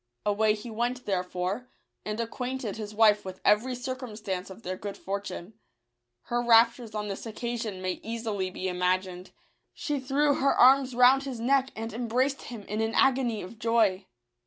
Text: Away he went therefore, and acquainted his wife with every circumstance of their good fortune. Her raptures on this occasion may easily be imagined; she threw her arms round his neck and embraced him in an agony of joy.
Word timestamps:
Away 0.25 0.55
he 0.55 0.71
went 0.71 1.05
therefore, 1.05 1.67
and 2.03 2.19
acquainted 2.19 2.75
his 2.77 2.95
wife 2.95 3.23
with 3.23 3.39
every 3.45 3.75
circumstance 3.75 4.49
of 4.49 4.63
their 4.63 4.75
good 4.75 4.97
fortune. 4.97 5.53
Her 6.23 6.41
raptures 6.41 6.95
on 6.95 7.07
this 7.07 7.27
occasion 7.27 7.83
may 7.83 7.99
easily 8.01 8.49
be 8.49 8.67
imagined; 8.67 9.29
she 9.75 9.99
threw 9.99 10.33
her 10.39 10.55
arms 10.55 10.95
round 10.95 11.21
his 11.25 11.39
neck 11.39 11.69
and 11.75 11.93
embraced 11.93 12.41
him 12.45 12.63
in 12.63 12.81
an 12.81 12.95
agony 12.95 13.43
of 13.43 13.59
joy. 13.59 14.07